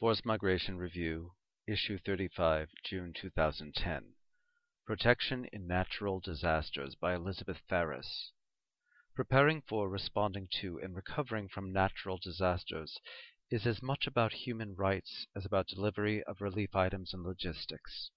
Forced 0.00 0.24
Migration 0.24 0.78
Review, 0.78 1.32
Issue 1.66 1.98
35, 1.98 2.68
June 2.84 3.12
2010. 3.12 4.14
Protection 4.86 5.44
in 5.52 5.66
Natural 5.66 6.20
Disasters 6.20 6.94
by 6.94 7.16
Elizabeth 7.16 7.56
Ferris. 7.68 8.30
Preparing 9.16 9.60
for, 9.60 9.88
responding 9.88 10.46
to, 10.60 10.78
and 10.78 10.94
recovering 10.94 11.48
from 11.48 11.72
natural 11.72 12.16
disasters 12.16 13.00
is 13.50 13.66
as 13.66 13.82
much 13.82 14.06
about 14.06 14.32
human 14.32 14.76
rights 14.76 15.26
as 15.34 15.44
about 15.44 15.66
delivery 15.66 16.22
of 16.22 16.40
relief 16.40 16.76
items 16.76 17.12
and 17.12 17.24
logistics. 17.24 18.12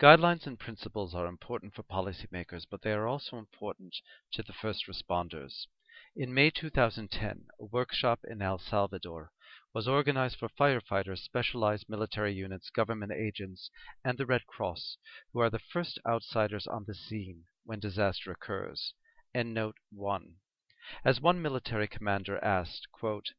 Guidelines 0.00 0.48
and 0.48 0.58
principles 0.58 1.14
are 1.14 1.28
important 1.28 1.76
for 1.76 1.84
policymakers, 1.84 2.66
but 2.68 2.82
they 2.82 2.92
are 2.92 3.06
also 3.06 3.38
important 3.38 3.94
to 4.32 4.42
the 4.42 4.52
first 4.52 4.88
responders. 4.88 5.68
In 6.16 6.34
May 6.34 6.50
2010, 6.50 7.46
a 7.60 7.64
workshop 7.66 8.18
in 8.28 8.42
El 8.42 8.58
Salvador 8.58 9.30
was 9.74 9.88
organized 9.88 10.36
for 10.36 10.50
firefighters, 10.50 11.20
specialized 11.20 11.88
military 11.88 12.34
units, 12.34 12.68
government 12.68 13.10
agents, 13.10 13.70
and 14.04 14.18
the 14.18 14.26
Red 14.26 14.46
Cross, 14.46 14.98
who 15.32 15.40
are 15.40 15.48
the 15.48 15.58
first 15.58 15.98
outsiders 16.06 16.66
on 16.66 16.84
the 16.86 16.94
scene 16.94 17.44
when 17.64 17.80
disaster 17.80 18.30
occurs. 18.30 18.92
End 19.34 19.54
note 19.54 19.76
1. 19.90 20.36
As 21.06 21.22
one 21.22 21.40
military 21.40 21.88
commander 21.88 22.38
asked, 22.44 22.86
quote, 22.92 23.30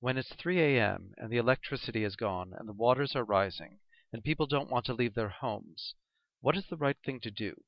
When 0.00 0.16
it's 0.16 0.32
3 0.32 0.58
a.m. 0.58 1.12
and 1.18 1.30
the 1.30 1.36
electricity 1.36 2.02
is 2.02 2.16
gone 2.16 2.54
and 2.56 2.66
the 2.66 2.72
waters 2.72 3.14
are 3.14 3.24
rising 3.24 3.80
and 4.10 4.24
people 4.24 4.46
don't 4.46 4.70
want 4.70 4.86
to 4.86 4.94
leave 4.94 5.14
their 5.14 5.28
homes, 5.28 5.94
what 6.40 6.56
is 6.56 6.66
the 6.66 6.78
right 6.78 6.96
thing 7.04 7.20
to 7.20 7.30
do? 7.30 7.62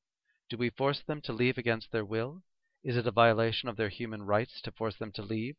Do 0.49 0.57
we 0.57 0.71
force 0.71 1.01
them 1.01 1.21
to 1.21 1.33
leave 1.33 1.59
against 1.59 1.91
their 1.91 2.05
will? 2.05 2.41
Is 2.83 2.97
it 2.97 3.05
a 3.05 3.11
violation 3.11 3.69
of 3.69 3.75
their 3.77 3.89
human 3.89 4.23
rights 4.23 4.59
to 4.61 4.71
force 4.71 4.95
them 4.95 5.11
to 5.11 5.21
leave? 5.21 5.55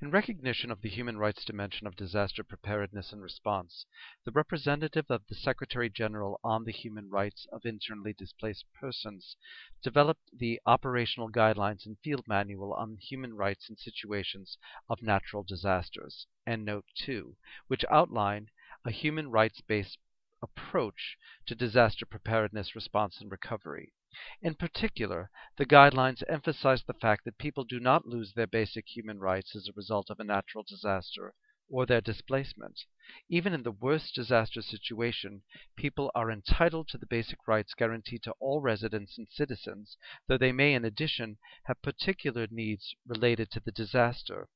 In 0.00 0.12
recognition 0.12 0.70
of 0.70 0.80
the 0.80 0.88
human 0.88 1.18
rights 1.18 1.44
dimension 1.44 1.88
of 1.88 1.96
disaster 1.96 2.44
preparedness 2.44 3.12
and 3.12 3.20
response, 3.20 3.84
the 4.24 4.30
representative 4.30 5.06
of 5.10 5.26
the 5.26 5.34
Secretary 5.34 5.90
General 5.90 6.38
on 6.44 6.62
the 6.62 6.70
Human 6.70 7.10
Rights 7.10 7.48
of 7.50 7.66
Internally 7.66 8.12
Displaced 8.12 8.64
Persons 8.72 9.34
developed 9.82 10.30
the 10.32 10.60
Operational 10.66 11.28
Guidelines 11.28 11.84
and 11.84 11.98
Field 11.98 12.28
Manual 12.28 12.74
on 12.74 12.96
Human 12.98 13.34
Rights 13.34 13.68
in 13.68 13.76
Situations 13.76 14.56
of 14.88 15.02
Natural 15.02 15.42
Disasters, 15.42 16.28
Note 16.46 16.86
2, 16.94 17.36
which 17.66 17.84
outline 17.90 18.50
a 18.84 18.92
human 18.92 19.32
rights 19.32 19.60
based 19.62 19.98
approach 20.40 21.18
to 21.46 21.56
disaster 21.56 22.06
preparedness, 22.06 22.76
response, 22.76 23.20
and 23.20 23.32
recovery. 23.32 23.92
In 24.40 24.54
particular, 24.54 25.30
the 25.58 25.66
guidelines 25.66 26.22
emphasize 26.26 26.82
the 26.82 26.94
fact 26.94 27.26
that 27.26 27.36
people 27.36 27.64
do 27.64 27.78
not 27.78 28.06
lose 28.06 28.32
their 28.32 28.46
basic 28.46 28.88
human 28.88 29.18
rights 29.20 29.54
as 29.54 29.68
a 29.68 29.74
result 29.76 30.08
of 30.08 30.18
a 30.18 30.24
natural 30.24 30.64
disaster 30.66 31.34
or 31.68 31.84
their 31.84 32.00
displacement. 32.00 32.80
Even 33.28 33.52
in 33.52 33.62
the 33.62 33.72
worst 33.72 34.14
disaster 34.14 34.62
situation, 34.62 35.42
people 35.76 36.10
are 36.14 36.30
entitled 36.30 36.88
to 36.88 36.96
the 36.96 37.04
basic 37.04 37.46
rights 37.46 37.74
guaranteed 37.74 38.22
to 38.22 38.32
all 38.40 38.62
residents 38.62 39.18
and 39.18 39.28
citizens, 39.28 39.98
though 40.26 40.38
they 40.38 40.50
may 40.50 40.72
in 40.72 40.86
addition 40.86 41.36
have 41.66 41.82
particular 41.82 42.46
needs 42.50 42.94
related 43.06 43.50
to 43.50 43.60
the 43.60 43.70
disaster. 43.72 44.48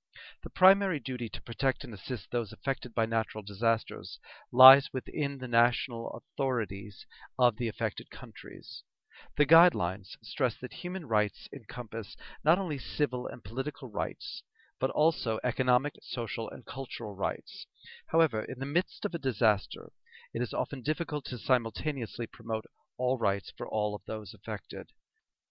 The 0.42 0.48
primary 0.48 1.00
duty 1.00 1.28
to 1.28 1.42
protect 1.42 1.84
and 1.84 1.92
assist 1.92 2.30
those 2.30 2.50
affected 2.50 2.95
by 2.95 3.05
natural 3.05 3.42
disasters 3.42 4.19
lies 4.50 4.91
within 4.95 5.36
the 5.36 5.48
national 5.48 6.08
authorities 6.12 7.05
of 7.39 7.56
the 7.58 7.69
affected 7.69 8.08
countries. 8.08 8.84
The 9.37 9.45
guidelines 9.45 10.17
stress 10.23 10.57
that 10.63 10.73
human 10.73 11.05
rights 11.07 11.47
encompass 11.53 12.17
not 12.43 12.59
only 12.59 12.79
civil 12.79 13.27
and 13.27 13.45
political 13.45 13.91
rights, 13.91 14.43
but 14.79 14.89
also 14.93 15.39
economic, 15.45 15.99
social, 16.01 16.49
and 16.49 16.65
cultural 16.65 17.15
rights. 17.15 17.67
However, 18.07 18.43
in 18.43 18.59
the 18.61 18.65
midst 18.65 19.05
of 19.05 19.15
a 19.15 19.19
disaster, 19.19 19.93
it 20.33 20.41
is 20.41 20.55
often 20.55 20.81
difficult 20.81 21.27
to 21.27 21.37
simultaneously 21.37 22.27
promote 22.27 22.65
all 22.97 23.19
rights 23.19 23.53
for 23.59 23.69
all 23.69 23.95
of 23.95 24.03
those 24.07 24.33
affected. 24.33 24.89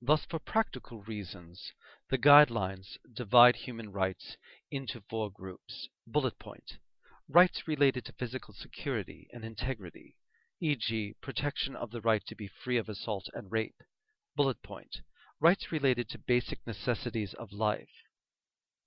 Thus, 0.02 0.26
for 0.26 0.40
practical 0.40 1.04
reasons, 1.04 1.72
the 2.10 2.18
guidelines 2.18 2.98
divide 3.14 3.56
human 3.56 3.92
rights 3.92 4.36
into 4.72 5.04
four 5.12 5.30
groups. 5.30 5.90
Bullet 6.08 6.40
point. 6.40 6.80
Rights 7.28 7.68
related 7.68 8.04
to 8.06 8.14
physical 8.14 8.56
security 8.56 9.28
and 9.32 9.46
integrity 9.46 10.18
e.g., 10.62 11.16
protection 11.22 11.74
of 11.74 11.90
the 11.90 12.02
right 12.02 12.26
to 12.26 12.36
be 12.36 12.50
free 12.50 12.76
of 12.76 12.90
assault 12.90 13.30
and 13.34 13.50
rape. 13.50 13.82
Bullet 14.36 14.62
point. 14.62 14.98
Rights 15.40 15.72
related 15.72 16.10
to 16.10 16.18
basic 16.18 16.60
necessities 16.68 17.34
of 17.36 17.54
life, 17.54 18.04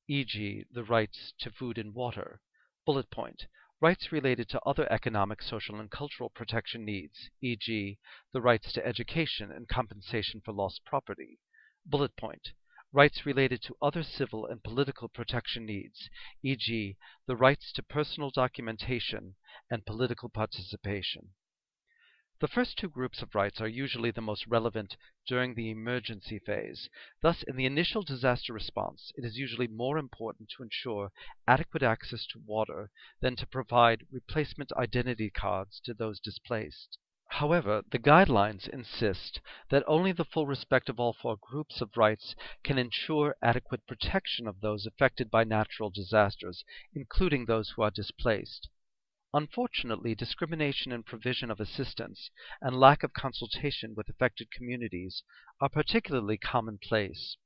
e.g., 0.06 0.66
the 0.70 0.84
rights 0.84 1.32
to 1.38 1.50
food 1.50 1.78
and 1.78 1.94
water. 1.94 2.42
Bullet 2.84 3.10
point. 3.10 3.46
Rights 3.80 4.12
related 4.12 4.50
to 4.50 4.60
other 4.66 4.86
economic, 4.92 5.40
social, 5.40 5.80
and 5.80 5.90
cultural 5.90 6.28
protection 6.28 6.84
needs, 6.84 7.30
e.g., 7.40 7.98
the 8.34 8.40
rights 8.42 8.70
to 8.74 8.86
education 8.86 9.50
and 9.50 9.66
compensation 9.66 10.42
for 10.44 10.52
lost 10.52 10.84
property. 10.84 11.38
Bullet 11.86 12.14
point. 12.16 12.52
Rights 12.92 13.24
related 13.24 13.62
to 13.62 13.78
other 13.80 14.02
civil 14.02 14.44
and 14.44 14.62
political 14.62 15.08
protection 15.08 15.64
needs, 15.64 16.10
e.g., 16.42 16.98
the 17.26 17.36
rights 17.36 17.72
to 17.72 17.82
personal 17.82 18.30
documentation 18.30 19.36
and 19.70 19.86
political 19.86 20.28
participation. 20.28 21.30
The 22.42 22.48
first 22.48 22.76
two 22.76 22.88
groups 22.88 23.22
of 23.22 23.36
rights 23.36 23.60
are 23.60 23.68
usually 23.68 24.10
the 24.10 24.20
most 24.20 24.48
relevant 24.48 24.96
during 25.28 25.54
the 25.54 25.70
emergency 25.70 26.40
phase. 26.40 26.90
Thus, 27.20 27.44
in 27.44 27.54
the 27.54 27.66
initial 27.66 28.02
disaster 28.02 28.52
response, 28.52 29.12
it 29.16 29.24
is 29.24 29.38
usually 29.38 29.68
more 29.68 29.96
important 29.96 30.48
to 30.56 30.64
ensure 30.64 31.12
adequate 31.46 31.84
access 31.84 32.26
to 32.32 32.42
water 32.44 32.90
than 33.20 33.36
to 33.36 33.46
provide 33.46 34.08
replacement 34.10 34.72
identity 34.72 35.30
cards 35.30 35.78
to 35.84 35.94
those 35.94 36.18
displaced. 36.18 36.98
However, 37.28 37.84
the 37.88 38.00
guidelines 38.00 38.66
insist 38.66 39.40
that 39.68 39.84
only 39.86 40.10
the 40.10 40.24
full 40.24 40.48
respect 40.48 40.88
of 40.88 40.98
all 40.98 41.12
four 41.12 41.36
groups 41.40 41.80
of 41.80 41.96
rights 41.96 42.34
can 42.64 42.76
ensure 42.76 43.36
adequate 43.40 43.86
protection 43.86 44.48
of 44.48 44.60
those 44.60 44.84
affected 44.84 45.30
by 45.30 45.44
natural 45.44 45.90
disasters, 45.90 46.64
including 46.92 47.44
those 47.44 47.70
who 47.70 47.82
are 47.82 47.92
displaced. 47.92 48.68
Unfortunately, 49.34 50.14
discrimination 50.14 50.92
in 50.92 51.02
provision 51.04 51.50
of 51.50 51.58
assistance 51.58 52.30
and 52.60 52.78
lack 52.78 53.02
of 53.02 53.14
consultation 53.14 53.94
with 53.96 54.10
affected 54.10 54.50
communities 54.50 55.22
are 55.58 55.70
particularly 55.70 56.36
commonplace. 56.36 57.38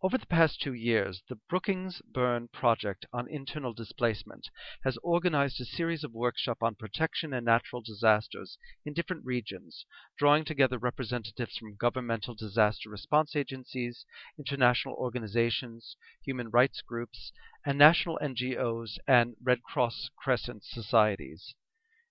Over 0.00 0.16
the 0.16 0.24
past 0.24 0.58
two 0.58 0.72
years, 0.72 1.22
the 1.28 1.34
Brookings 1.50 2.00
Bern 2.00 2.48
Project 2.48 3.04
on 3.12 3.28
Internal 3.28 3.74
Displacement 3.74 4.48
has 4.84 4.96
organized 5.02 5.60
a 5.60 5.66
series 5.66 6.02
of 6.02 6.14
workshops 6.14 6.62
on 6.62 6.76
protection 6.76 7.34
and 7.34 7.44
natural 7.44 7.82
disasters 7.82 8.56
in 8.86 8.94
different 8.94 9.26
regions, 9.26 9.84
drawing 10.16 10.46
together 10.46 10.78
representatives 10.78 11.58
from 11.58 11.76
governmental 11.76 12.34
disaster 12.34 12.88
response 12.88 13.36
agencies, 13.36 14.06
international 14.38 14.94
organizations, 14.94 15.98
human 16.22 16.48
rights 16.48 16.80
groups, 16.80 17.30
and 17.62 17.76
national 17.76 18.18
NGOs 18.22 18.96
and 19.06 19.36
Red 19.42 19.62
Cross 19.62 20.08
Crescent 20.16 20.64
societies. 20.64 21.54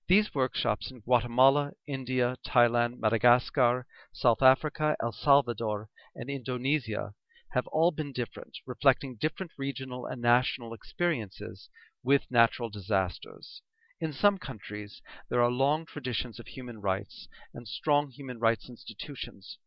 These 0.07 0.35
workshops 0.35 0.91
in 0.91 0.99
Guatemala, 0.99 1.71
India, 1.87 2.37
Thailand, 2.45 2.99
Madagascar, 2.99 3.87
South 4.13 4.43
Africa, 4.43 4.95
El 5.01 5.13
Salvador, 5.13 5.89
and 6.13 6.29
Indonesia 6.29 7.15
have 7.55 7.67
all 7.67 7.89
been 7.89 8.11
different, 8.11 8.57
reflecting 8.65 9.15
different 9.15 9.49
regional 9.57 10.05
and 10.05 10.21
national 10.21 10.73
experiences 10.73 11.69
with 12.03 12.29
natural 12.29 12.69
disasters. 12.69 13.61
In 14.01 14.11
some 14.11 14.37
countries, 14.37 15.01
there 15.29 15.41
are 15.41 15.49
long 15.49 15.85
traditions 15.85 16.37
of 16.37 16.47
human 16.47 16.81
rights 16.81 17.29
and 17.53 17.65
strong 17.65 18.11
human 18.11 18.39
rights 18.39 18.67
institutions, 18.67 19.57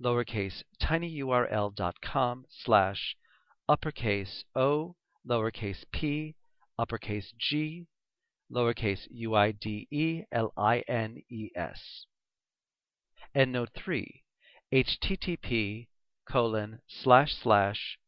lowercase 0.00 0.62
tinyurl.com 0.80 2.46
slash 2.48 3.16
uppercase 3.68 4.44
O 4.54 4.94
lowercase 5.28 5.84
p 5.90 6.36
uppercase 6.78 7.32
G 7.36 7.88
lowercase 8.52 9.08
EndNote 13.34 13.72
3. 13.74 14.22
http 14.72 15.88
colon 16.26 16.80
slash 16.86 17.34
slash 17.34 17.98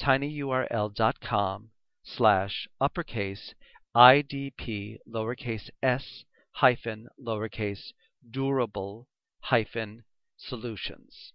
tinyurl.com 0.00 1.70
slash 2.04 2.68
uppercase 2.80 3.54
idp 3.96 4.98
lowercase 5.08 5.70
s 5.82 6.24
hyphen 6.52 7.08
lowercase 7.18 7.92
durable 8.30 9.08
hyphen 9.40 10.04
solutions. 10.36 11.32